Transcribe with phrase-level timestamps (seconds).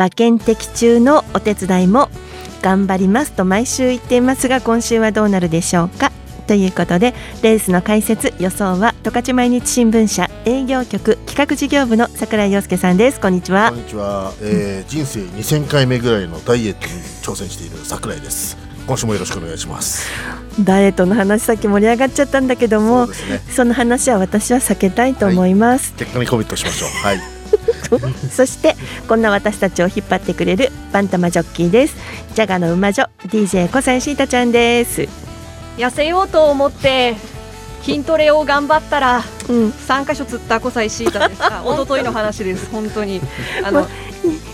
[0.00, 2.08] 馬券的中のお手伝いも
[2.62, 6.10] 頑張りますと毎週言っていますが今週はどうなるでしょうか？
[6.46, 13.20] ということでレースの解説予想は十勝毎日新聞社営業局企画事業部の櫻井陽介さんです。
[13.20, 13.72] こんにちは。
[13.72, 16.92] こんにちは、えー、人生2000回目ぐらいのダイエットに
[17.22, 18.56] 挑戦している櫻井です。
[18.86, 20.08] 今週もよろしくお願いします。
[20.64, 26.88] ダイエットの話さっき盛り上がっちゃったんだけどもそ,、ね、その話は私は避けたいと思います、はい、結果にコミットしましょう。
[27.04, 27.39] はい
[28.30, 28.76] そして
[29.08, 31.96] こんな私たちを引っ張ってくれるバンタマジョッキーです。
[32.34, 35.08] ジャガの馬女 DJ 小西シータちゃんです。
[35.76, 37.16] 痩せようと思って
[37.82, 41.40] 筋トレを頑張ったら、うん、3箇所釣った小西シータです。
[41.40, 42.68] が一昨日の話です。
[42.70, 43.20] 本当に。
[43.64, 43.86] あの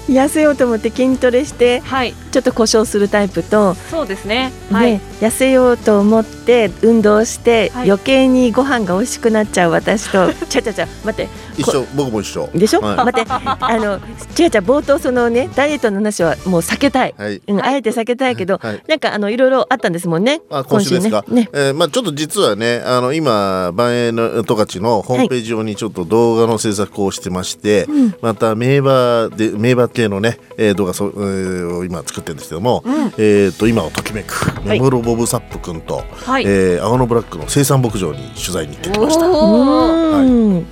[0.08, 10.32] 痩せようと思って筋トレして、はい、ちょっと故障するタイプとそうですね,、はい、痩せようと思って運動して、はい、余計にご飯が美味しくなっちゃう私と。
[10.48, 12.48] ちゃちゃちゃ待って一緒僕も一緒。
[12.54, 14.00] でしょ、はい、待ってあの
[14.34, 17.42] ちゃちゃ冒頭そのねダイエットの話はもう避けたい、はい。
[17.46, 21.24] うん、あえて避けたいけど、はい、なんかあのいろいろあったんですもんねあ今週ですか。
[21.28, 21.36] ね。
[21.36, 34.34] ね、えー、まあちょっと実はねあの今万栄の十勝のホームページ上にちょっと動画の制作をしてまして、はい、また名馬で名馬系のね、えー、動画そ、えー、今作ってるんですけども、うん、えっ、ー、と今をときめく
[34.64, 39.28] 目黒ボブサップ君と、はい、えー、青のブラックの生産牧場に取材に行ってきました。
[39.28, 40.66] はい、うん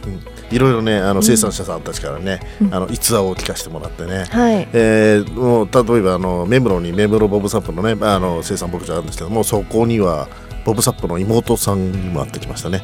[0.55, 10.29] いろいろねあの生産者さんたちからね、うん、あの逸話を聞かせてもらってね、はい、えー、もう例えばあの目黒に目黒ボブサップのねあの生産牧場あるんですけどもそこには
[10.65, 12.83] ボブサップの妹さんにも会ってきましたね。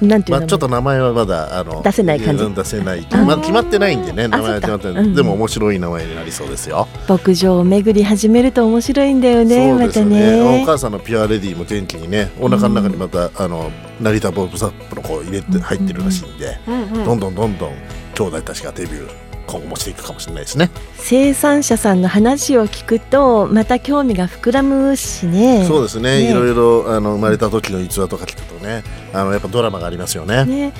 [0.00, 2.54] なんていうまあ、ちょっと名前はまだあの出せない感じ？
[2.54, 6.86] 出せないまあ、決まってないんでね名前は決まってない、うん、でも面白い名前になりそうですよ。
[7.08, 13.70] 牧場を巡り始めると面白いんだよねそうですね、ね、お母さんのピュアレディも元気にねお腹の中にまた、うん、あの
[14.00, 16.58] 成田ボブサップの子を入れて入ってるらしいんで、
[17.04, 17.72] どんどんどんどん
[18.14, 20.70] 兄弟たちがデビュー今後もしていくかもしれないですね。
[20.96, 25.64] 生産者さんの話を聞くとまた興味が膨らむしね。
[25.66, 30.44] そうですね、ね、いろいろあの生まれた時の逸話とか聞くとねあのやっぱドラマがありますよね。
[30.44, 30.72] ね。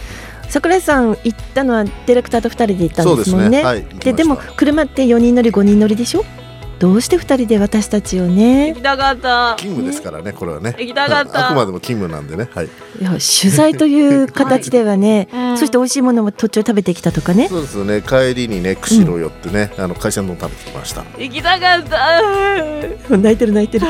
[0.48, 3.50] 桜井さん行ったのはディレクターと2人で行ったんですもんね。
[3.50, 3.62] で、ね。
[3.64, 6.24] はい、ででも車って4人乗り5人乗りでしょ？
[6.78, 8.68] どうして二人で私たちをね？
[8.68, 9.56] 行きたかった。
[9.58, 10.76] 勤務ですからねこれはね。
[10.78, 11.48] 行きたかった。
[11.48, 12.48] あくまでも勤務なんでね。
[12.54, 12.66] はい。
[12.66, 12.68] い
[13.02, 17.48] や取材という形ではね、は い、そして美味しいものも途中食べてきたとかね。
[17.48, 18.00] そうですね。
[18.00, 21.04] 帰りにね釧路寄ってね、うん、あの海鮮丼食べてきました。
[21.18, 22.22] 行きたかった。
[23.16, 23.86] 泣いてる泣いてる。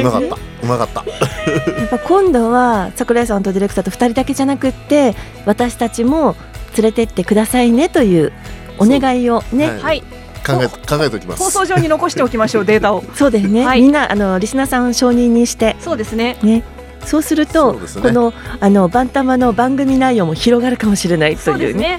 [0.00, 0.36] うまかった。
[0.36, 1.04] うまかった。
[1.80, 5.14] やっぱ今度は桜井さんとディレクターと二人だけじゃなくって
[5.46, 6.34] 私たちも
[6.76, 8.32] 連れてってくださいねという
[8.78, 10.02] お願いをね、はい、はい
[10.42, 11.42] 考え考えておきます。
[11.42, 13.04] 放送上に残しておきましょうデータを。
[13.14, 15.76] そうですね、はい、みんなあのリスナーさん承認にして。
[15.80, 16.36] そうですね。
[16.42, 16.62] ね。
[17.04, 21.98] そうすると、ね、このあのバンタマの番組内容も広がるかもしれないというね、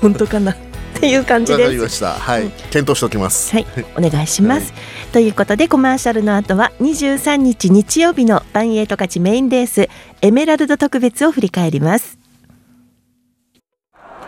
[0.00, 0.52] 本当かな？
[0.52, 0.56] っ
[1.00, 2.04] ていう感じです。
[2.04, 3.52] はい、検討しておきます。
[3.52, 3.66] はい、
[3.96, 4.72] お願いします。
[4.72, 9.88] はい、ということでコマーシャルの後は23日日曜日のバンエイト勝ちメインレース
[10.22, 12.18] エメラルド特別を振り返ります。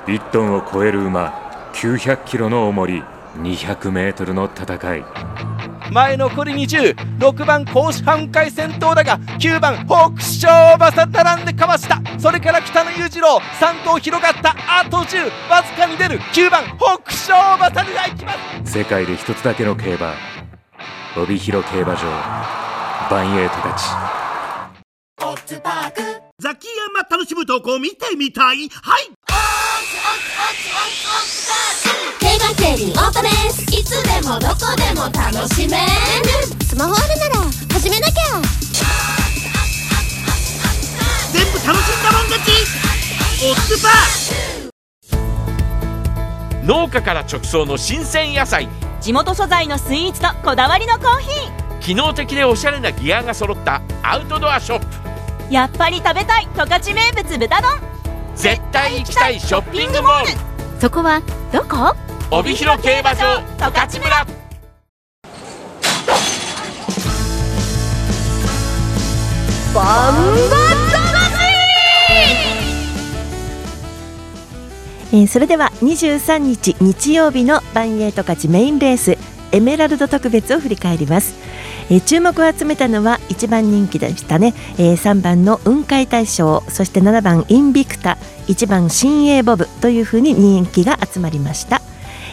[0.07, 3.03] 1トンを超える馬900キロの重り
[3.37, 5.05] 200m の戦い。
[5.93, 12.01] 前残り206番甲子半回戦闘だが9番北勝馬さ並んでかわした。
[12.19, 14.57] それから北野裕次郎3頭広がった。
[14.81, 16.19] あと10わずかに出る。
[16.19, 18.33] 9番北勝馬さがいきま
[18.65, 18.73] す。
[18.79, 20.15] 世界で一つだけの競馬
[21.17, 22.03] 帯広競馬場。
[23.09, 23.85] バンエイトたち
[26.47, 28.69] ザキヤマ楽しむ投稿見てみたい。
[28.69, 29.11] はい。
[32.21, 35.83] 競馬競輪オートレースいつでもどこでも楽しめる。
[36.65, 38.41] スマホあるなら始めなきゃ。
[41.33, 42.53] 全部楽しんだもん勝ち。
[43.45, 48.69] オッズパー農家から直送の新鮮野菜。
[49.01, 51.81] 地元素材のスイーツとこだわりのコーヒー。
[51.81, 55.16] 機能的でおしゃれなギアが揃ったアウトドアショップ
[55.51, 57.71] やっぱり食べたい十勝名物豚丼。
[58.35, 60.31] 絶対行きたいショッピングモール。
[60.81, 61.23] そこは
[61.53, 61.95] どこ？
[62.31, 64.27] 帯広競馬場十勝村。
[69.75, 70.67] バンバ
[75.13, 79.17] えー、それでは23日日曜日のバンエイト勝ちメインレース
[79.53, 81.35] エメラルド特別を振り返ります、
[81.91, 88.19] えー注目を集めたのは1番人気でしたね、えー3番の雲海大賞そして7番インビクタ
[88.49, 91.81] 1番新鋭ボブというふうに人気が集まりました、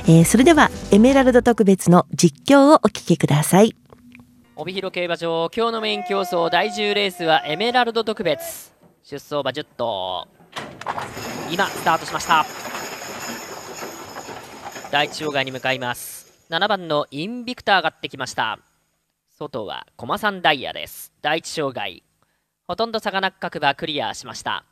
[0.07, 3.75] えーそれではエメラルド特別の実況をお聞きください。
[4.55, 8.71] 帯広競馬場今日のメイン競争第10レースはエメラルド特別。
[9.03, 10.27] 出走馬10頭。
[11.51, 12.45] 今スタートしました。
[14.91, 16.45] 第一障害に向かいます。
[16.51, 18.59] 7番のインビクター上がってきました。
[19.35, 21.11] 外は駒さんダイヤです。
[21.23, 22.03] 第一障害
[22.67, 24.63] ほとんど差がなく各馬クリアしました。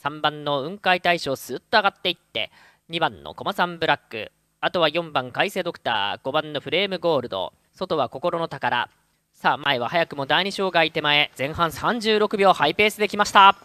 [0.00, 2.52] 3番の雲海大将スーッと上がっていって
[2.88, 4.30] 2番の駒さんブラック。
[4.60, 7.52] あとは4番海星ドクター5番のフレームゴールド。
[7.72, 8.88] 外は心の宝。
[9.32, 11.32] さあ前は早くも第2障害手前。
[11.36, 13.56] 前半36秒ハイペースできました。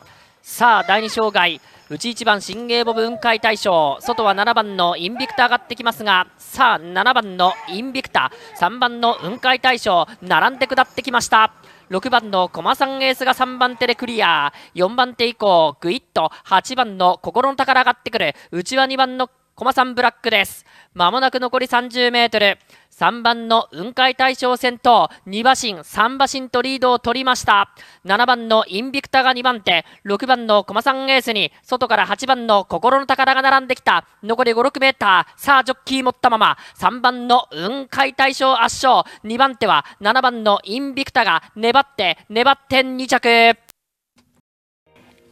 [0.42, 1.62] さあ第2障害
[1.92, 11.54] 内1番新芸ボブ雲海大将外は7番のインビクタ上がってきますがさあ7番のインビクタ3番の雲海大将並んで下ってきました。
[11.90, 14.54] 6番の駒さんエースが3番手でクリア。
[14.76, 18.34] 4番手以降グイッと8番の心の宝上がってくる。
[18.54, 20.66] 内は2番の駒さんブラックです。
[20.94, 22.58] まもなく残り30メートル。
[22.92, 27.74] 3番の雲海大将先頭2馬身3馬身とリードを取りました。
[28.06, 29.86] 7番のインビクタが2番手。
[30.06, 34.06] 6番の駒さんエースに外から8番の心の宝が並んできた。
[34.24, 35.42] 残り56メーター。
[35.42, 36.58] さあジョッキー持ったまま。
[36.78, 39.04] 3番の雲海大将圧勝。
[39.24, 43.71] 2番手は7番のインビクタが粘って粘って2着。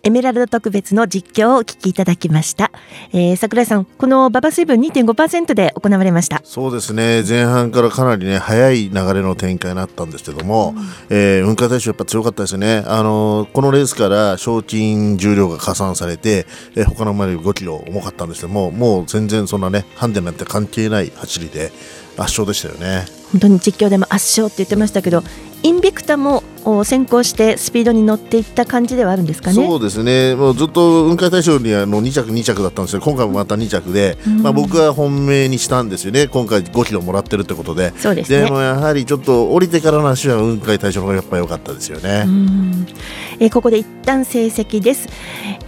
[0.02, 2.72] エメラルド特別の実況をお聞きいただきました、
[3.12, 6.42] えー、桜井さんこの馬場水分2.5%で行われました。
[6.46, 7.24] そうですね。
[7.28, 10.74] 前半からかなりね早い流れの展開になったんですけども、
[11.10, 16.46] えー雲海大将やっぱ強かったですね、あのーこのレースから賞金重量が加算されて、
[16.76, 21.72] えー他の馬より5キロ重かったんですけどももう全然そんなねハンデなんて関係ない走りで
[22.18, 23.06] 圧勝でしたよね。
[23.32, 25.24] 本当に実況でも圧勝って言ってましたけど
[25.62, 29.56] インビクタもお先行してスピードに乗っていった感じではあるんですかね？
[29.56, 34.42] そうですね、もうずっと雲海大賞にあの2着、2着だったんですけど、今回もまた2着で、うん。
[34.44, 38.50] まあ、僕は本命にしたんですよね、今回5キロもらってるってことで、そうですね。
[38.50, 42.24] もやはりちょっと降りてからの足は雲海大賞の方がやっぱり良かったですよね。
[42.26, 42.88] うん。
[43.40, 45.08] えーここで一旦成績です、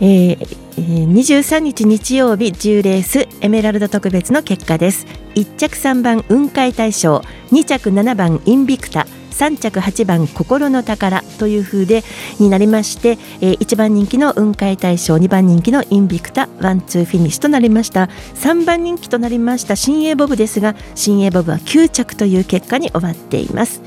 [0.01, 5.05] えーえー23日日曜日10レースエメラルド特別の結果です。
[5.35, 12.03] 1着3番雲海大賞2着7番インビクタ3着8番心の宝という風で
[12.39, 18.09] になりまして、えー1番人気の雲海大賞2番人気のインビクタワンツーフィニッシュとなりました。
[18.35, 23.81] 3番人気となりました新鋭ボブですが新鋭ボブは9着という結果に終わっています。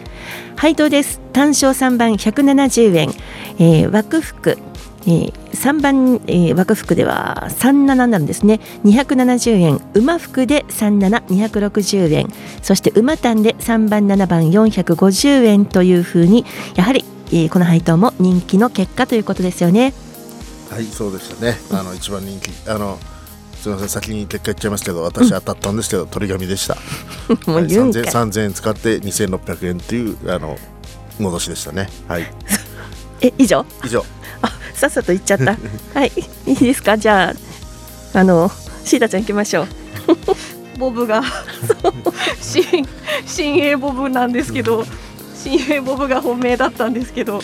[0.56, 1.20] 配当です。
[1.32, 3.10] 単勝3番170円、
[3.58, 4.56] えー、枠服。
[5.06, 8.60] えー、3番、えー、枠服では37になるんですね。
[8.84, 9.80] 270円。
[9.94, 12.28] 馬服で37260円。
[12.62, 14.50] そして馬単で3番7番。
[14.50, 19.92] 450円というふうにやはり、えーこの配当も人気の結果ということですよね。
[20.70, 22.98] はい、そうでしたね、あの一番人気、あの
[23.60, 26.76] すみません、先に結果言っちゃいますけど、私当たったんですけど、鳥紙でした。
[27.46, 30.58] もう言うんかいはい3000 3000円使って2600円というあの
[31.18, 31.88] 戻しでしたね。
[32.08, 32.26] はい、
[33.22, 33.64] え以上？
[33.84, 34.04] 以上。
[34.90, 35.56] さっさと言っちゃった。
[35.98, 36.12] はい。
[36.46, 36.96] いいですか？
[36.98, 37.34] じゃ
[38.14, 38.50] ああの
[38.84, 39.66] シータちゃん行きましょう。
[40.78, 41.22] ボブが。
[42.40, 42.64] 新
[43.26, 44.84] 新鋭ボブなんですけど
[45.34, 47.40] 新鋭ボブが本命だったんですけど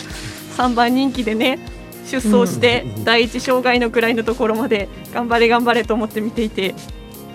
[0.57, 1.59] 3番人気でね
[2.09, 6.75] 出走して第一障害のくらいのところまで頑張れ頑張れと思って見ていて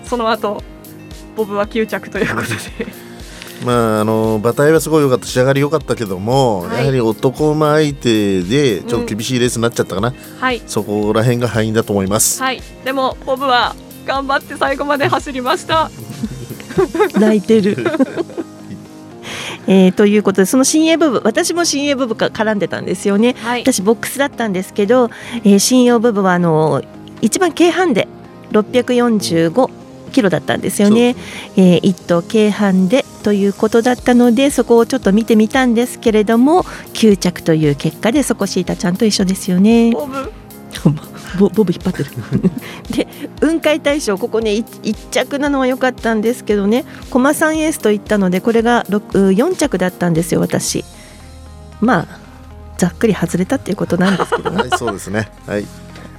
[0.05, 0.63] その後
[1.35, 2.55] ボブは9着ということで
[3.65, 6.79] まあ、あの馬体はすごい良かった、仕上がり良かったけども、はい。
[6.79, 10.61] やはり男馬相手でちょっと厳しいレースになっちゃったかな、はい。
[10.67, 12.41] そこら辺が敗因だと思います。
[12.41, 12.61] はい。
[12.85, 15.89] でもボブは頑張って最後まで走りました。
[17.19, 17.77] 泣いてる。
[19.69, 23.61] えーということでその新鋭部分私も新鋭部分が絡んでたんですよね、はい。
[23.63, 25.09] 私ボックスだったんですけど、
[25.43, 26.81] えー新鋭部分はあの
[27.21, 28.07] 一番軽ハンで
[28.51, 29.69] 645
[30.07, 31.15] キロだったんですよね、
[31.55, 39.91] えー、1頭軽ハンでということだったのでそこをちょっと見てみたんですけれども9着という結果でそこシータちゃんと一緒ですよね。
[39.91, 40.31] ボブ。
[41.39, 42.09] ボボブ引っ張ってる。
[42.95, 43.07] で
[43.41, 46.85] 雲海大賞ここね 1, 着なのは良かったんですけどね。
[47.09, 50.85] 駒さんエースと言ったのでこれが4着だったんですよ私。
[51.81, 52.07] まあ
[52.77, 54.57] ざっくり外れたっていうことなんですけどね。
[54.57, 55.29] はい、そうですね。
[55.45, 55.65] はい。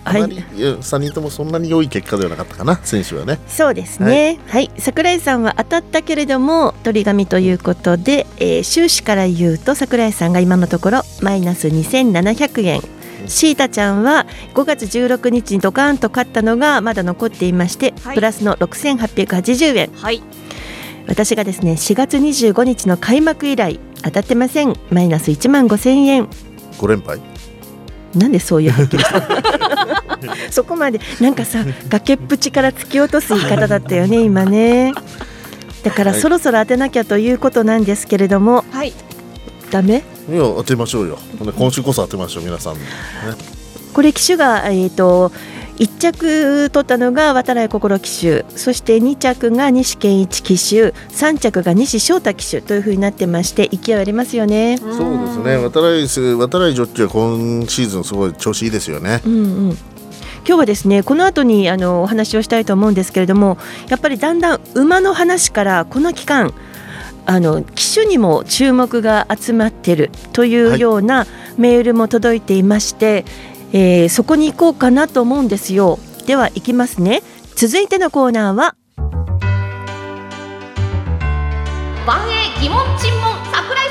[0.05, 0.61] あはいまり、い。
[0.61, 3.39] や三人ともそんなに良い結果ではなかったかな、選手はね。
[3.47, 4.39] そうですね。
[4.47, 12.81] はい、桜井さんは当たったけれども鳥紙ということで、えー収支から言うと桜井さんが今のところマイナス2700円。
[13.27, 18.15] シータちゃんは5月16日にドカーンと勝ったのがまだ残っていまして、はい。
[18.15, 19.91] プラスの6880円。
[19.95, 20.23] はい。
[21.07, 24.75] 私がですね4月25日の開幕以来当たってません。
[24.91, 26.29] マイナス1万5千円。
[26.79, 27.21] 5連敗？
[28.15, 29.21] なんでそういうはっきりした？
[30.51, 34.93] そこまでなんかさ崖っぷちから突き落とす言い方だったよね今ね。
[35.83, 36.21] だからはい。
[36.21, 38.65] そろそろ当てなきゃということなんですけれども。
[38.71, 38.93] はい。
[39.71, 40.03] ダメ？
[40.31, 41.19] いや当てましょうよ。
[41.57, 42.81] 今週こそ当てましょう皆さんね。
[43.93, 45.33] これ機種が、えー、と
[45.79, 54.77] 1着取ったのが渡来心騎手そして2着が西健一騎手3着が西翔太騎手というふうになってまして勢いありますよね。
[54.79, 55.57] そうですね。
[55.57, 59.23] 渡来す渡来ジョッキーは今シーズンすごい調子いいですよね。
[59.25, 59.37] うんう
[59.73, 59.79] ん
[60.49, 63.59] 今日はですねこの後にあのお話をしたいと思うんですけれども
[63.91, 66.55] やっぱりだんだん馬の話からこの期間
[67.27, 71.27] あの騎手にも注目が集まってるというような
[71.59, 73.27] メールも届いていまして、
[73.75, 75.99] えーそこに行こうかなと思うんですよ。
[76.27, 77.23] では行きますね。
[77.55, 78.75] 続いてのコーナーは
[82.07, 83.88] 万英疑問沈問桜井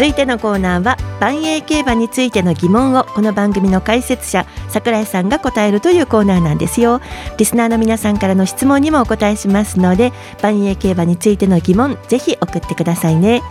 [0.00, 7.02] 続いてのコーナーは万英競馬についての疑問をこの番組の解説者桜井さんが答えるというコーナーなんですよ。
[7.36, 13.42] リスナーの皆さんからの質問にもお答えしますので万英競馬についての疑問ぜひ送ってくださいね。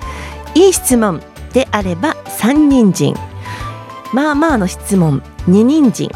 [0.56, 1.22] いい質問
[1.54, 3.14] であれば3人陣。
[4.12, 6.10] まあまあの質問2人陣。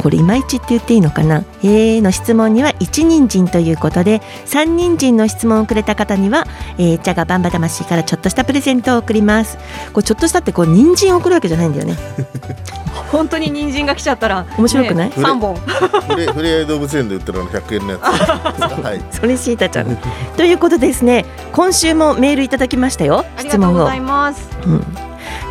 [0.00, 1.44] これいまいちって言っていいのかな？
[1.62, 6.44] えーの質問には1人参ということで3人参の質問をくれた方には、
[6.78, 9.56] えー、ジャガバンバ魂からちょっとしたプレゼントを送ります。
[9.92, 11.96] これちょっとしたってこう人参を送るわけじゃないんだよね。
[13.10, 14.46] 本当に人参が来ちゃったら。
[14.58, 15.08] 面白くない？
[15.08, 15.56] ね、3本。
[15.56, 18.02] ふれふれあい動物園で売ってるあの100円のやつ。
[18.82, 19.02] はい。
[19.10, 19.98] それシータちゃん。
[20.36, 21.24] ということでですね。
[21.52, 23.24] 今週もメールいただきましたよ。
[23.38, 24.84] 質問をがとうございます、うん、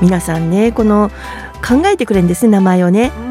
[0.02, 1.12] 皆さんねこの
[1.66, 3.12] 考えてくれるんですね名前をね。
[3.18, 3.23] うん、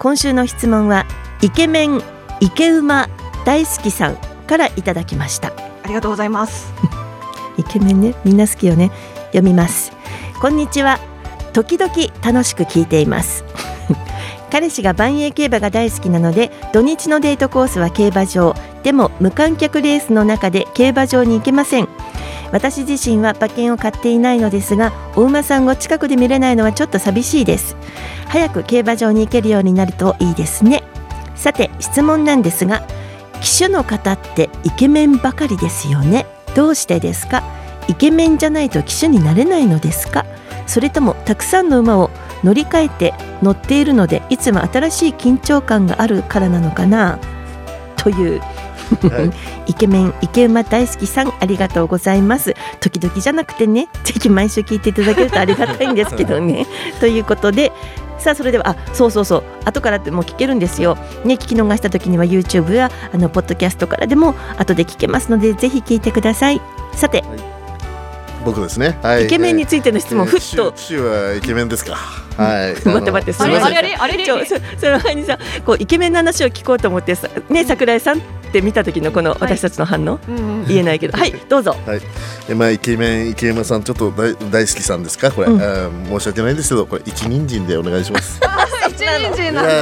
[0.00, 1.04] 今週の質問は
[1.42, 2.00] イケメン
[2.40, 3.10] 池馬
[3.44, 4.16] 大好きさん
[4.46, 5.52] からいただきました。
[5.82, 6.72] ありがとうございます。
[7.58, 8.90] イケメンねみんな好きよね。
[9.26, 9.92] 読みます。
[10.40, 10.98] こんにちは。
[11.52, 11.92] 時々
[12.22, 13.44] 楽しく聞いています。
[14.50, 18.54] 彼氏が万栄競馬が大好きなので土日のデートコースは競馬場。
[18.82, 21.88] でも無観客レースの中で競馬場に行けません
[22.52, 27.76] 私自身は馬券を買っていないのですがお馬さんを近くで見れないのはちょっと寂しいです。
[28.26, 30.82] 早く競馬場に行けるようになるといいですね。
[31.34, 32.82] さて質問なんですが
[33.40, 36.26] 騎手の方ってイケメンばかりですよね。
[36.54, 37.42] どうしてですか？
[37.88, 40.26] イケメンじゃないと騎手になれないのですか？
[40.66, 42.10] それともたくさんの馬を
[42.44, 47.18] 乗り換えて乗っているのでいつも新しい緊張感があるからなのかな？
[47.96, 48.40] という
[49.66, 52.54] イケメン池馬大好きさんありがとうございます。
[52.80, 53.88] 時々じゃなくてね。
[54.04, 56.66] ぜひ毎週聞いていただけるとありがたいんですけどね。
[57.00, 57.72] ということで
[58.18, 59.42] さあそれではあそうそうそう。
[59.64, 60.96] 後からってもう聞けるんですよ。
[61.24, 66.60] ね聞き逃した時には YouTube やあのポッドキャストからでも後で聞けますのでぜひ聞いてください。
[66.94, 67.24] さて。
[68.44, 68.98] 僕ですね。
[69.02, 69.26] はい。
[69.26, 70.74] イケメンについての質問ふっと。
[71.36, 71.96] イケメンですか
[72.40, 72.72] はい。
[72.88, 73.78] 待って待ってすみません。
[73.78, 78.20] あれあれそその前にさこうイケメンの話を聞こうと思ってさね桜井さんっ
[78.52, 80.18] て見た時のこの私たちの反応、
[80.66, 81.16] 言えないけど。
[81.16, 81.32] はい。
[81.48, 81.76] どうぞ。
[81.86, 82.00] はい、
[82.48, 85.30] えまあイケメン池山さんちょっと大大好きさんですか？
[85.30, 88.40] これ、申し訳ないんですけどこれ一人参でお願いします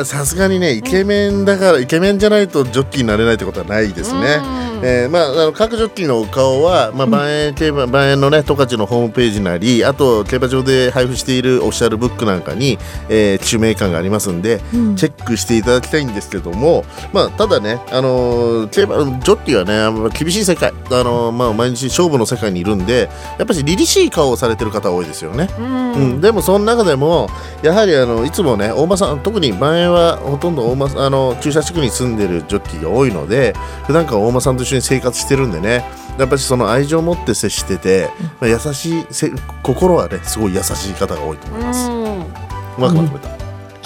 [0.05, 4.69] さすがにねイケメンだからイケメンじゃないとジョッキーになれないってことはないですね。
[4.81, 12.79] えーまあ、あの各ジョッキーのお顔は、まあ、万円競馬万円のね十勝のホームページなりあと競馬場で配布しているオフィシャルブックなんかに、
[13.09, 14.97] えー、名鑑がありますんで、うん。
[14.97, 25.49] チェックしていただきたいんですけども、まあ、ただね、あのー競馬ジョッキーはね厳しい世界、あのーまあ、毎日勝負の世界にいるんでやっぱり凛々しい顔をされてる方多いですよね。
[25.59, 25.93] うん。
[25.93, 27.29] うん、でもその中でも
[27.63, 33.55] やはりあのいつもね大間さん特に万円はほとんど大間あの駐車地区に住んでるジョッキーが多いので
[33.87, 35.85] 普段から大間さんと一緒に生活してるんでね
[36.19, 39.31] やっぱりその愛情を持って接してて、まあ、優しいせ
[39.63, 41.89] 心はねすごい優しい方が多いと思います。
[41.91, 43.38] うまくまとめた。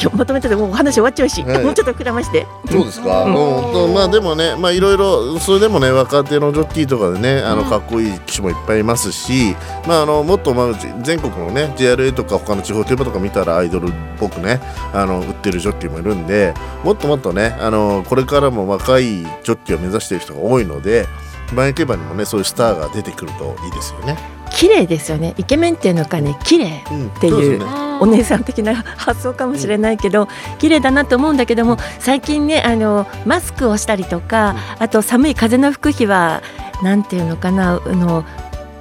[0.03, 1.65] 今日まとめててもうお話終わっちゃうし、はい。
[1.65, 2.45] もうちょっと膨らまして。
[2.69, 3.25] そうですか？
[3.25, 3.95] うん。
[3.95, 9.55] まあでもね、まあいろいろそれでもね若手のジョッキーとかでね、あのうんかっこいい騎手もいっぱいいますし、
[9.87, 14.61] まああのもっとまあじ全国のね JRA とか他の地方競馬とか見たらアイドルっぽくね、
[14.93, 21.07] あの売ってるジョッキーもいるんで、もっともっとねあのこれからも若いジョッキーを目指している人が多いので、
[21.55, 24.42] 万円競馬にもねそういうスターが出てくるといいですよね。
[24.63, 25.35] 綺麗ですよね。
[25.39, 27.61] イケメンっていうのかね綺麗うん、ていう。
[28.01, 30.29] お姉さん的な発想かもしれないけど、
[30.61, 36.43] 綺麗だなと思うんだけども最近ねあのマスクをしたりとか、あと寒い風の吹く日は
[36.81, 38.25] なんていうのかなあの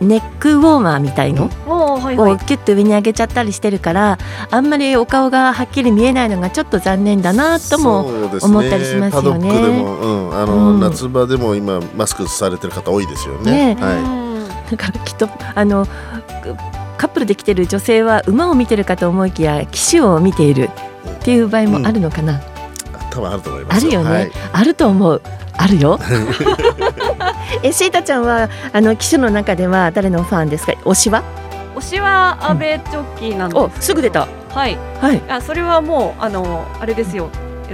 [0.02, 4.20] ネックウォーマーみたいのをキュッと上に上げちゃったりしてるから
[4.52, 8.06] あんまりお顔がはっきり見えないのがちょっと残念だなとも
[8.42, 9.22] 思ったりしますよね。
[9.22, 10.80] パドックでも、うん、あの、うん。
[10.80, 13.76] 夏場でも今マスクされてる方多いですよね。
[13.76, 14.31] ねは
[14.72, 15.86] だからきっとあの
[16.98, 20.70] カップルで来てる女性は馬を見てるかと思いきや騎手を見ている
[21.20, 22.42] っていう場合もあるのかな、い、
[23.12, 24.32] 多分あると思いますあるよね、はい。
[24.54, 25.22] あると思う。
[25.58, 26.00] あるよ。
[27.62, 30.74] えシータちゃんはあの騎手の中では誰のファンですか？
[30.86, 31.24] 推しは？
[31.76, 33.66] 推しは阿部ジョッキーなんですけど。
[33.66, 34.28] おすぐ出た。
[34.50, 34.78] はい。
[35.00, 35.22] はい。
[35.30, 37.30] あそれはもうあのあれですよ。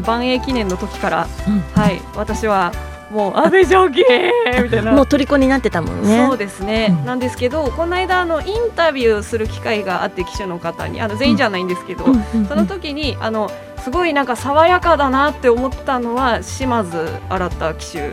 [0.05, 1.63] 万栄記念の時から、うん。
[1.81, 2.01] はい。
[2.15, 2.71] 私は
[3.11, 4.91] もう阿部ジョッキーみたいな。
[4.91, 6.25] もう虜になってたもんね。
[6.27, 7.05] そうですね、うん。
[7.05, 11.01] なんですけどこの間あのインタビューする機会があって記者の方に。
[11.01, 12.05] あの全員じゃないんですけど、
[12.47, 13.49] その時にあの
[13.83, 18.09] すごいなんか爽やかだなって思ったのは島津新騎手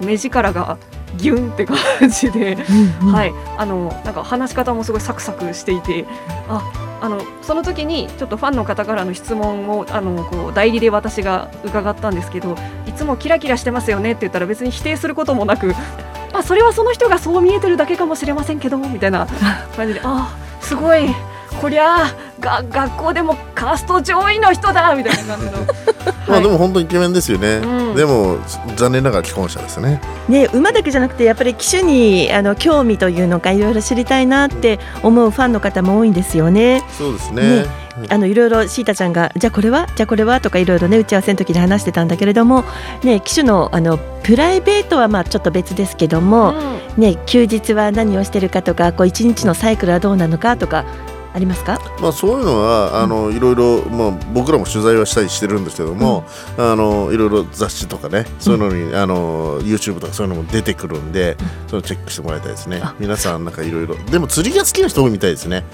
[0.00, 0.78] 目力が
[1.16, 1.76] ギュンって感
[2.08, 2.54] じで、
[3.02, 3.14] うんうん。
[3.14, 3.32] はい。
[3.58, 6.06] あのなんか話し方もすごいサクサクしていて
[6.48, 6.62] あ
[7.04, 12.56] あのその時にちょっとファンの方からの質問をあのこう代理で私が伺ったんですけど
[12.86, 15.74] いつもキラキラしてますよねって言ったら別に否定することもなく
[16.32, 19.26] あそれはその人がそう見えてるだけかもしれませんけどみたいな
[19.76, 21.14] 感じであすごい
[21.60, 25.93] こりゃあが学校でもカースト上位の人だみたいな感じの。
[26.28, 27.60] まあでも本当にイケメンですよね。
[27.62, 28.38] うんでも
[28.76, 30.00] 残念ながら既婚者ですね。
[30.28, 36.82] ね、馬だけじゃなくてやっぱり騎手にあの興味というのかいろいろ知りたいなって思うファンの方も多いんですよね。
[36.90, 37.62] そうですね。
[37.62, 37.66] ね
[38.08, 39.86] あのいろいろシータちゃんがじゃあこれは？
[39.94, 40.40] じゃあこれは？
[40.40, 42.64] とかいろいろね打ち合わせの時に話してたんだけれども
[43.04, 46.54] ね騎手のあのプライベートはまあちょっと別ですけども、
[46.96, 50.84] ね休日は何をしてるかとかこう一日のサイクルはどうなのかとか
[51.34, 51.80] ありますか？
[52.00, 56.24] まあそういうのはあのいろいろまあ僕らも取材はしたりしてるんですけども、
[56.56, 61.36] あのいろいろ雑誌とかねそういうのに、あの YouTube とかそういうのも出てくるんで、
[61.66, 62.80] それをチェックしてもらいたいですね。
[63.00, 65.64] 皆さんなんかいろいろでも釣りが好きな人多いみたいですね。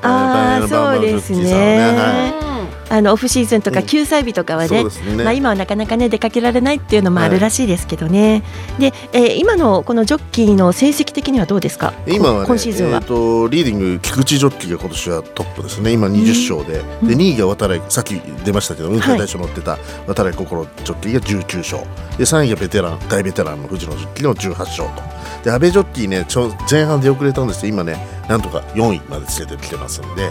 [0.00, 1.52] ああそうですね。
[1.52, 3.86] はいあのオフシーズンとかうん。
[3.86, 5.24] 休載日とかはね,、そうですね。
[5.24, 8.42] まあ、今はなかなかね出かけられないっていうのもあるらしいですけどね、
[8.78, 11.94] で、えー今のこのジョッキーの成績的にはどうですか？
[12.06, 15.92] 今はね、今シーズンは、えー、とリーディング菊池ジョッキーが今年はトップですね。
[15.92, 21.82] 今20勝で,、で2位が渡来さっき出ましたけど運転大賞乗ってた渡来心ジョッキーが19勝。
[22.18, 25.02] で3位がベテラン大ベテランの藤野ジョッキーの18勝と。
[25.44, 30.30] で阿部ジョッキーねちょ前半出遅れたんですけど今ねなんとか4位までつけてきてますんで、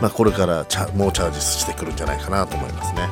[0.00, 3.08] まあ、これからチャもうチャージしてくるんじゃないかなと思いますね。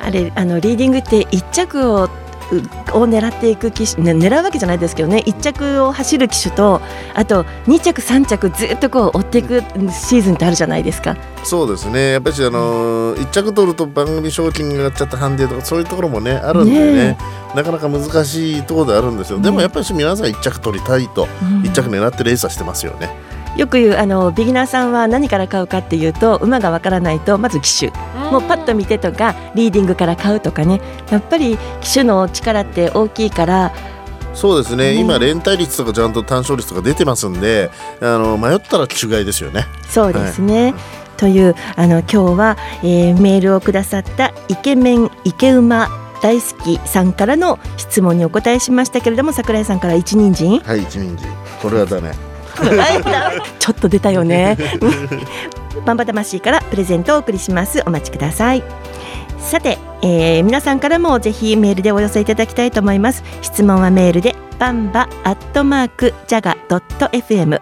[0.00, 2.08] あれあのリーディングって1着を
[2.50, 2.56] う
[2.98, 5.22] を狙っていく機種、ね、狙うわけじゃないですけどね。
[5.26, 6.80] 1着を走る機種と
[7.14, 11.16] あと2着3着ずっとこう追っていくシーズンってあるじゃないですか。
[11.44, 12.12] そうですね。
[12.12, 16.92] やっぱりあのー、1着取ると番組賞金が上がっちゃったハンデとかそういうところもねあるんでね。
[16.94, 17.18] ね
[17.54, 21.60] なかなか難しいところであるんですよ、でもやっぱり皆さん1着取りたいと、うん。
[21.60, 23.10] 1着狙ってレースはしてますよね。
[23.56, 27.92] よく言うあのビギナーさんは何から買うかっていうと馬がわからないとまず騎手
[28.30, 30.80] もうパッと見てとかリーディングから買うとかね。
[31.10, 33.72] やっぱり騎手の力って大きいから。
[34.34, 35.00] そうですね、ね。
[35.00, 39.66] 今連帯率とかちゃんと単勝率とか出てますんであの迷ったら機種買いですよね。
[39.88, 40.74] そうですね。
[41.18, 45.88] というあの今日は、えーメールをくださったイケメンイケ馬
[46.22, 50.60] 大好きさんからの質問にお答えしましたけれども桜井さんから一人参。
[50.60, 51.28] はい一人参。
[51.60, 52.31] これはダメ
[53.58, 54.56] ちょっと出たよね。
[55.84, 57.82] バンバ魂からプレゼントをお送りします。
[57.86, 58.62] お待ちください。
[59.38, 63.24] さて、えー皆さんからもぜひメールでお寄せいただきたいと思います。
[63.42, 67.60] 質問はメールでバンバアットマークジャガドット FM、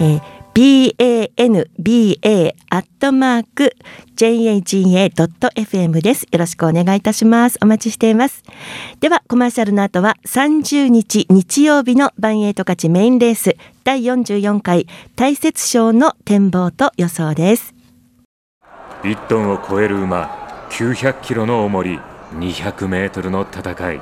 [0.00, 3.76] えー banba アットマーク
[4.16, 6.26] jaga.fm です。
[6.32, 7.60] よろしくお願いいたします。
[7.62, 8.42] お待ちしています。
[8.98, 17.72] では、コマーシャルの後は30日日曜日のバンエイト勝ちメインレース第44回大雪賞の展望と予想です。
[19.04, 22.00] 1トンを超える馬900キロの重り
[22.32, 24.00] 200メートルの戦い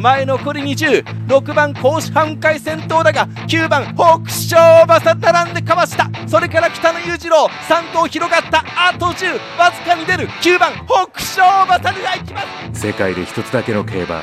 [0.00, 6.10] 前残り206番甲子半回先頭だが9番北勝馬さん並んでかわした。
[6.26, 10.26] それから北野裕次郎3頭広がったあと10わずかに出る。
[10.26, 12.40] 9番北勝馬さんが行きま
[12.72, 12.80] す。
[12.86, 14.22] 世界で一つだけの競馬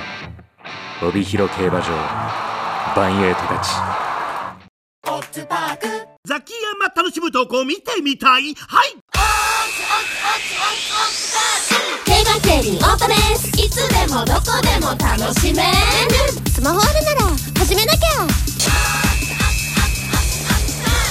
[1.04, 1.90] 帯広競馬場
[2.96, 3.70] バンエイト勝ち
[6.26, 8.56] ザキヤマ楽しむ投稿見てみたい？
[8.56, 8.96] はい
[12.06, 13.48] 競馬競輪オートレース。
[13.60, 15.70] いつでもどこでも楽しめる。
[16.52, 17.22] スマホあるなら
[17.58, 18.10] 始めなきゃ。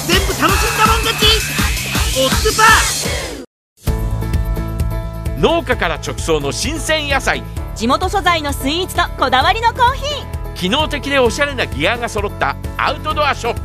[0.06, 1.26] 全部楽しんだもん勝ち。
[2.18, 2.66] オッズパー。
[5.40, 7.42] 農家から直送の新鮮野菜。
[7.74, 10.54] 地元素材のスイーツとこだわりのコーヒー。
[10.54, 13.60] 機能的でおしゃれなギアが揃ったアウトドアショップ。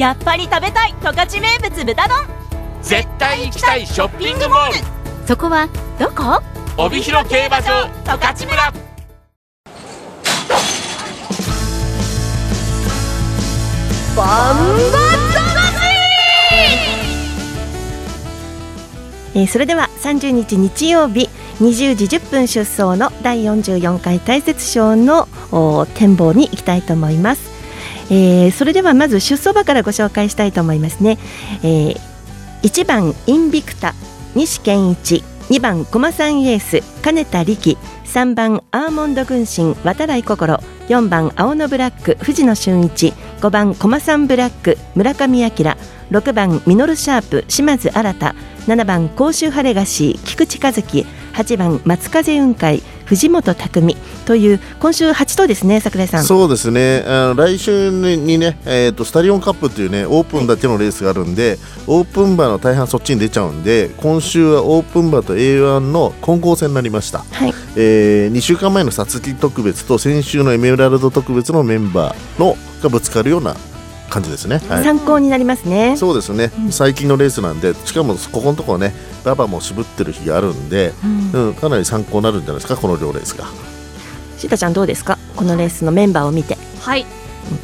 [0.00, 2.37] やっぱり食べたい十勝名物豚丼
[2.82, 4.74] 絶対行きたいショッピングモール。
[5.26, 6.42] そこはどこ？
[6.76, 8.72] 帯広競馬場十勝村。
[14.16, 15.08] バン
[19.34, 21.28] えーそれでは30日日曜日
[21.60, 27.50] 20時10分出走の第44回大雪賞のお展望に行きたいと思います、
[28.10, 31.18] えーそれではまず出走馬からご紹介したいと思いますね、
[31.62, 32.07] えー
[32.62, 33.94] 1番インビクタ
[34.34, 48.34] 西健一2番コマサンエース金田力3番アーモンド軍神渡来心4番青のブラック藤野俊一5番コマサンブラック村上明6番ミノルシャープ島津新
[48.66, 56.24] 7番甲州ハレガシー菊池和樹8番松風雲海藤本匠という今週8頭ですね桜井さん。
[56.24, 57.02] そうですね。
[57.06, 67.54] あの来週にね、えー、とスタリオンカップっていうねオープンだけのレースがあるんでオープン馬の大半そっちに出ちゃうんで今週はオープン馬と A1 の混合戦になりました、はい。
[67.76, 73.56] え2週間前の皐月特別と先週のエメラルド特別のメンバーのがぶつかるような
[74.08, 74.84] 感じですね、はい。
[74.84, 75.96] 参考になりますね。
[75.96, 78.94] そうですね、最近のレースなんでしかもここのところね
[79.24, 80.92] 馬場も渋ってる日があるんで、
[81.32, 81.54] うん。
[81.54, 83.46] かなり参考になるんじゃないですかこの両レースが。
[84.38, 85.18] シータちゃんどうですか？
[85.36, 86.56] このレースのメンバーを見て。
[86.80, 87.04] はい、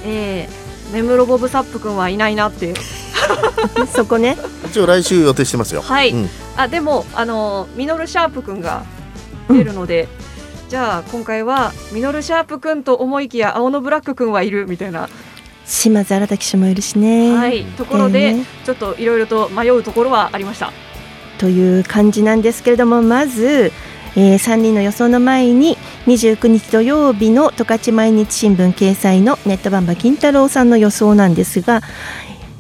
[0.04, 2.74] えー、メムロボブサップ君はいないなって
[3.94, 4.36] そこね。
[4.66, 5.82] 一応来週予定してますよ。
[5.82, 6.10] はい。
[6.10, 6.28] うん。
[6.56, 8.84] あでもあのミノルシャープ君が
[9.48, 10.08] 出るので、
[10.68, 15.08] じゃあ今回はミノルシャープ君と思いきや青のブラック君はいるみたいな、
[15.66, 17.34] 島津新騎手もいるしね。
[17.34, 17.64] はい。
[17.64, 18.44] ところで、えー。
[18.64, 20.72] ちょっといろいろと迷うところはありました。
[21.38, 23.72] という感じなんですけれどもまず、
[24.16, 31.82] え3人の予想の前に29日土曜日の十勝毎日新聞掲載のネットバンバ金太郎さんの予想なんですが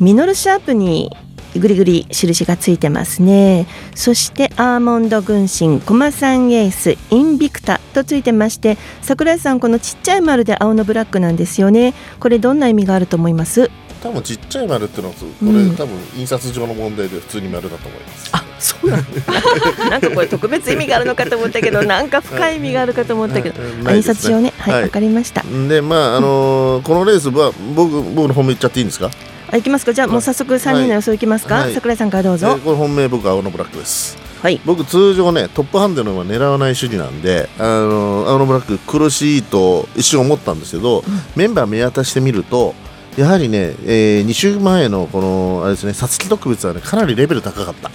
[0.00, 1.16] ミノルシャープに
[1.60, 3.66] ぐりぐり印がついてますね。
[3.94, 11.94] そしてアーモンド軍神コマサンエースインビクタとついてまして桜井さんこのちっちゃい丸で青のブラックなんですよね。
[12.20, 13.70] これどんな意味があると思います？
[14.02, 15.76] 多分ちっちゃい丸ってのはこれ、うん。
[15.76, 18.32] 多分印刷上の問題で普通に丸だと思います
[18.64, 19.02] そうなの
[19.90, 24.54] なんかこれ特別意味があるのかと思ったけど なんか深い意味があるかと思ったけど、うんあ印刷上ね。
[24.58, 25.44] はいわ、はいかりました。
[25.68, 29.10] でまああのーこのレースは僕僕の本命言っちゃっていいんですか？
[29.52, 29.92] あ行きますか。
[29.92, 31.74] じゃあもう早速3人の予想いきますか、はい。
[31.74, 34.16] 桜井さんからどうえぞーこれ本命僕青のブラックです。
[34.42, 34.60] はい。
[34.64, 41.04] 僕通常ねトップハンデの馬狙わない主義なんであの青のブラック苦しいと一瞬思ったんですけど、
[41.36, 42.74] メンバー見渡してみると
[43.16, 47.90] やはりね、え2週前のこのあれですね皐月特別はねかなりレベル高かった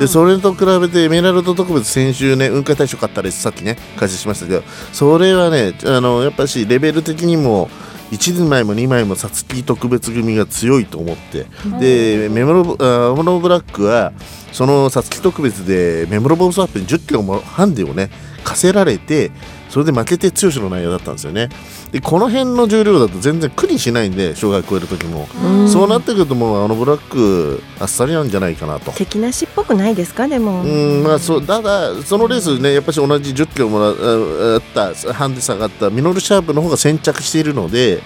[0.00, 4.62] でそれと比べてエメラルド特別先週ね雲海大賞買ったレースさっきね解説しましたけど
[4.94, 7.68] それはねあのやっぱしレベル的にも
[8.10, 11.46] 1枚も2枚もサツキ特別組が強いと思って
[11.78, 14.12] でメモロあモノブラックは
[14.52, 18.10] そのさつき特別でメモロボブスワップに10キロもハンデをね
[18.40, 19.30] 課せられて
[19.68, 21.48] それで負けて剛の内容だったんですよね。
[21.92, 25.28] でこの辺の重量だと全然苦にしないんで障害超える時も。
[25.44, 25.68] うん。
[25.68, 28.90] そうなってくるともうあのブラックあっさりなんじゃないかなと。
[28.92, 30.26] 敵なしっぽくないですか？
[30.28, 38.02] でも、うんまあ、そうただ、そのレースね、やっぱり同じ10キロもらあった、ハンデ下がったミノルシャープの方が先着しているので、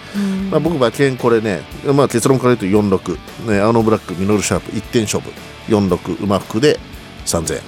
[0.50, 1.62] まあ、僕、馬券これね、
[1.94, 5.30] まあ、結論から言うと46、ね、アノブラック、ミノルシャープ、1点勝負、
[5.68, 6.78] 46、馬服で
[7.26, 7.62] 3000円、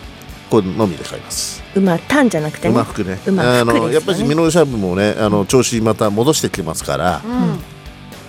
[0.50, 1.62] これのみで買います。
[1.74, 2.74] 馬タンじゃなくてね。
[2.74, 3.18] 馬服ね。
[3.26, 3.80] あ馬服ですよね。
[3.80, 7.22] のやっぱりミノルシャープもねあの調子また戻してきてますから、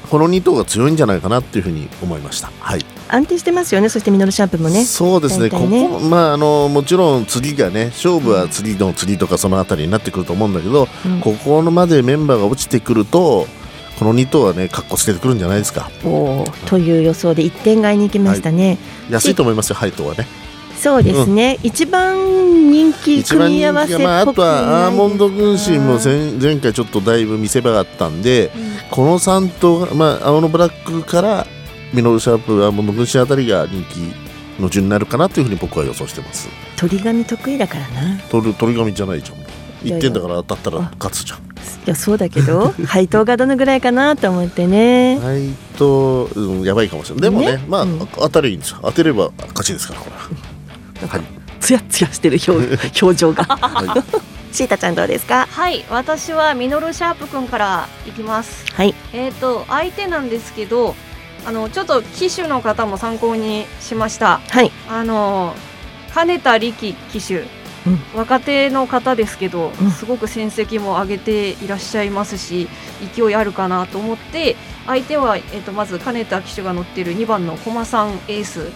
[0.09, 2.51] この2頭が強いんじゃないかなっていうふうに思いました。
[2.59, 2.85] はい。
[3.09, 4.83] 安定してますよねそしてミノルシャープもね。
[4.83, 5.87] そうですね、大体ね。
[5.87, 11.21] ここまああのもちろん次がね、勝負は次の次とかそのあたりになってくると思うんだけど、うん。
[11.21, 13.47] ここのまでメンバーが落ちてくると、
[13.99, 15.89] この2頭はね、格好つけてくるんじゃないですか。
[16.03, 18.77] おーという予想で1点買いに行きましたね、
[19.09, 20.27] 安いと思いますよ、ハイトはね。
[20.77, 22.06] そうですね、一番
[22.77, 28.51] 人気組み合わせっ人気が、まあ、あぽくとはアーモンド軍神も前前回ちょっとだいぶ見せ場があったんで、
[28.91, 31.47] この3頭が、まあ、青のブラックから
[31.93, 36.49] ミノルシャープ、アーモンド軍神あたりが人気の順になるかなというふうに僕は予想してます。
[36.75, 39.37] 鳥紙得意だからない鳥鳥紙じゃないじゃん。
[39.37, 39.47] いや
[39.83, 41.47] いや1点だから当たったら勝つじゃん。
[41.89, 47.21] やそうだけど 配当がどのぐらいかなと思ってねはいと、うん、やばいかもしれない。
[47.21, 48.79] でもね、ねまあ、うん当たりいいんですよ。
[48.81, 51.13] 当てれば勝ちですから、これは。
[51.13, 51.46] はい。
[51.67, 53.43] ツヤツヤしてる表 表情が。
[53.43, 54.01] は
[54.53, 55.49] シータちゃんどうですか？
[55.51, 55.83] はい。
[55.89, 58.63] 私はミノルシャープ君からいきます。
[58.73, 58.95] はい。
[59.11, 60.95] えっ、と相手なんですけど
[61.45, 64.39] あのちょっと機種の方も参考にしました。
[64.49, 64.71] はい。
[64.89, 65.53] あの
[66.13, 67.43] 金田力騎手。
[68.15, 69.91] 若手の方ですけど、うん。
[69.91, 72.69] すごく戦績も上げていらっしゃいますし
[73.13, 78.71] 勢いあるかなと思って相手は、えっとまず金田騎手が乗っている2番の駒さんエース、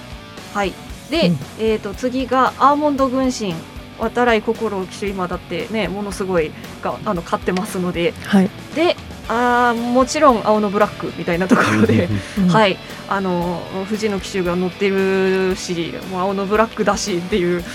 [0.54, 0.74] はい、
[1.12, 1.38] で、うん。
[1.60, 3.54] えっと次がアーモンド軍神
[4.00, 8.14] 渡来心騎手今だってねものすごいがあの勝ってますので。
[8.26, 8.96] はい、で
[9.28, 12.10] あーもちろん青のブラックみたいなところで。
[12.40, 17.70] うん はい、あの藤野騎手が乗ってるし、もう青のブラックだしっていうと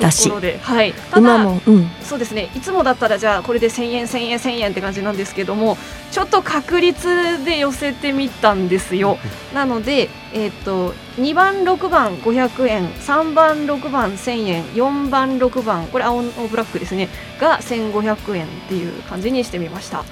[0.00, 0.28] だし。
[0.28, 5.76] ころで、はい、ただうん、そうですね、いつもだったらじゃあこれで1000円1000円1000円って感じなんですけども、
[6.10, 9.18] ちょっと確率で寄せてみたんですよ。
[9.54, 17.08] なので、えっ、と2番6番500円、3番6番1000円、4番6番これ青のブラックですね。
[17.40, 20.04] が1500円っていう感じにしてみました。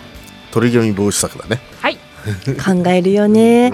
[0.51, 1.61] 取り組み防止策だね。
[1.81, 1.97] はい、
[2.63, 3.73] 考えるよね。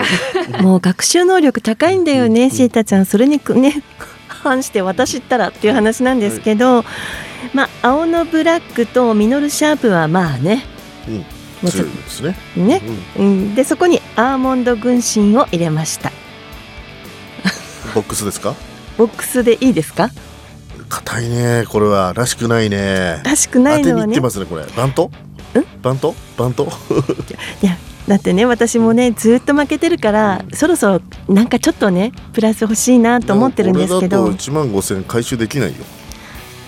[0.61, 3.07] もう学習能力高いんだよね、シータちゃん。
[3.07, 3.83] それにくね、
[4.47, 6.85] 反して私ったらっていう話なんですけど、
[7.53, 10.65] まあ、青のブラックとミノルシャープはまあね、
[11.09, 11.19] うん。
[11.63, 12.37] も強いですね。
[12.55, 12.83] とね、
[13.19, 13.27] うん。
[13.27, 16.13] うん、で、そこにアーモンド軍神を入れました。
[17.95, 18.55] ボックスですか？
[18.99, 20.11] ボックスでいいですか？
[20.89, 21.65] 硬いね。
[21.69, 22.13] これは。
[22.15, 23.21] らしくないね。
[23.25, 24.07] らしくないのはね。
[24.07, 24.21] 当てにいって。
[24.21, 24.65] ますねこれ。
[24.77, 25.11] バント？
[25.83, 26.15] バント？
[26.37, 26.69] バント？
[27.63, 27.77] いや
[28.09, 34.25] だってね私もねずっと負けてるから、そろそろなんかちょっとねプラス欲しいなと思ってるんですけど。
[34.25, 35.77] これだと、1万5000円回収できないよ、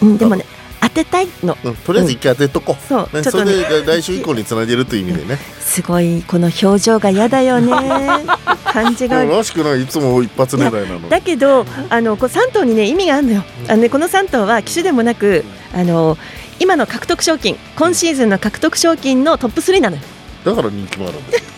[0.03, 0.45] うん、でもね
[0.81, 1.57] 当てたいの。
[1.65, 3.17] うん、とりあえず一回当てとこう、そう。
[3.17, 3.53] ねちょっとね。
[3.53, 5.39] それで来週以降につなげるという意味でね。
[5.61, 7.73] すごいこの表情が嫌だよね。
[8.65, 9.25] 感じが。
[9.25, 11.09] らしくないいつも一発狙いなの。
[11.09, 13.45] だけどあのこう3頭にね意味があるのよ。
[13.69, 16.17] あのねこの3頭は騎手でもなくあの
[16.61, 20.03] 今の獲得賞金今シーズンの獲得賞金のトップ3なのよ
[20.45, 21.39] だから人気もあるんだ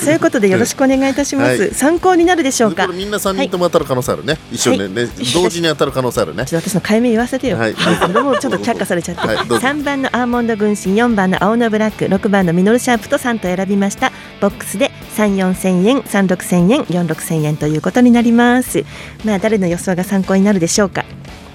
[0.00, 1.74] そういうことでよろしくお願いいたします、はい。
[1.74, 2.86] 参考になるでしょうか。
[2.86, 6.44] みんな3人とも当たる可能性あるね、一緒にね、ね同時に当たる可能性あるね。
[6.48, 7.74] ちょっと私の解明言わせてよ、はい。
[7.74, 9.36] それもちょっと却下されちゃって、はい。
[9.46, 9.68] どうぞ。
[9.68, 14.10] 3番のアーモンド軍神4番の青のブラック6番のミノルシャープと3と選びました。
[14.40, 18.84] ボックスで3 4千円3 6千円4 6千円ということになります。
[19.24, 21.04] まあ誰の予想が参考になるでしょうか。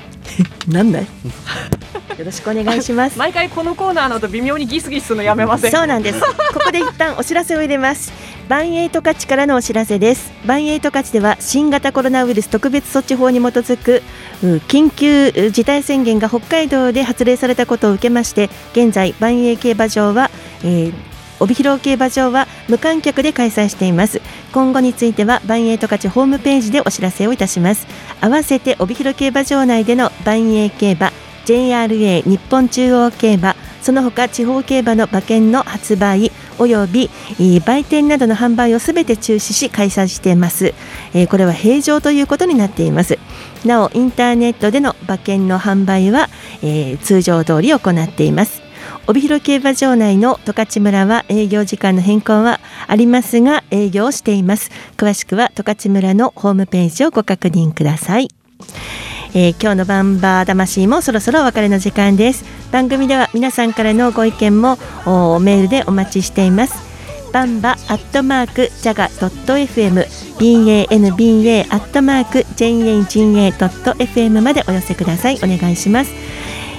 [0.68, 1.08] なんない？
[2.18, 3.18] よろしくお願いします。
[3.20, 5.72] 毎回このコーナーのと微妙にギスギスのやめません。
[5.72, 6.20] そうなんです。
[6.20, 6.26] こ
[6.64, 8.12] こで一旦お知らせを入れます。
[8.48, 10.32] バンエイトカチからのお知らせです。
[10.46, 14.02] バンエイトカチでは新型コロナウイルス特別措置法に基づく
[14.44, 20.30] う緊急う事態宣言が北海道で発令されたことを受けまして現在バンエイ競馬場は、
[20.64, 24.22] えー帯広競馬場は無観客で開催しています。
[24.54, 27.88] 今後についてはバンエイトカチホームページでお知らせをいたします。
[28.22, 31.12] 合わせて帯広競馬場内でのバンエイ競馬
[31.46, 37.10] JRA 日本中央競馬その他地方競馬の馬券の発売および
[37.66, 40.74] 売店などの販売をすべて中止し開催しています、
[41.14, 43.20] えーこれは平常ということになっています。
[43.66, 46.30] なおインターネットでの馬券の販売は、
[46.62, 48.62] えー通常通り行っています。
[49.08, 54.72] 帯広競馬場内の十勝村は営業時間の変更はありますが営業しています。
[54.98, 58.30] 詳しくは十勝村のホームページをご確認ください。
[59.38, 62.46] えー今日のバンバー魂もそろそろお別れの時間です。
[62.72, 66.74] 番組では皆さんからのご意見もおメールでお待ちしています。
[67.34, 70.08] バンバアットマークジャガドット FM
[70.40, 75.38] banba アットマーク janga ドット FM までお寄せください。
[75.38, 76.14] お願いします。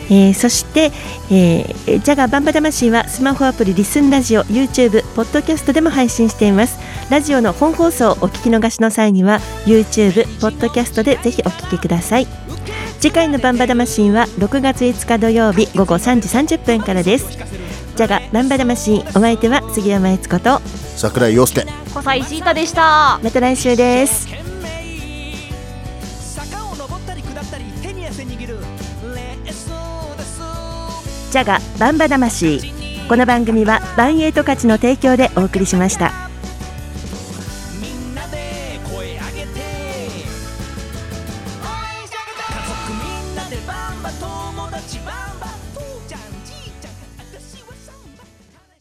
[0.08, 0.92] えーそして、
[1.30, 6.78] えー、ジャガバンバ魂はスマホアプリリスンラジオ YouTube ポッドキャストでも配信しています。
[7.10, 12.26] ラジオの本放送をお聞き逃しの際には YouTube ポッドキャストでぜひお聞きください。
[13.00, 17.28] 次回のバンバ魂は6月5日土曜日午後3時30分からです。
[17.96, 20.60] ジャガバンバ魂お相手は杉山悦子と
[20.96, 21.66] 桜井陽介。
[21.94, 23.18] 小西シータでした。
[23.22, 24.45] また来週です
[31.36, 32.62] ジャガバンバ魂。
[33.10, 36.25] この番組はバンエイト価値の提供でお送りしました。